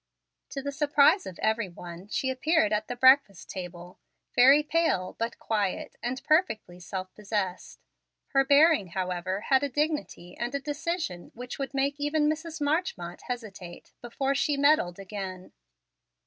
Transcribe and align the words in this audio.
To 0.49 0.63
the 0.63 0.71
surprise 0.71 1.27
of 1.27 1.37
every 1.43 1.69
one, 1.69 2.07
she 2.07 2.31
appeared 2.31 2.73
at 2.73 2.87
the 2.87 2.95
breakfast 2.95 3.51
table, 3.51 3.99
very 4.33 4.63
pale, 4.63 5.15
but 5.19 5.37
quiet, 5.37 5.95
and 6.01 6.23
perfectly 6.23 6.79
self 6.79 7.13
possessed. 7.13 7.85
Her 8.29 8.43
bearing, 8.43 8.87
however, 8.87 9.41
had 9.41 9.61
a 9.61 9.69
dignity 9.69 10.35
and 10.35 10.55
a 10.55 10.59
decision 10.59 11.29
which 11.35 11.59
would 11.59 11.75
make 11.75 11.99
even 11.99 12.27
Mrs. 12.27 12.59
Marchmont 12.59 13.21
hesitate 13.27 13.91
before 14.01 14.33
she 14.33 14.57
"meddled" 14.57 14.97
again. 14.97 15.51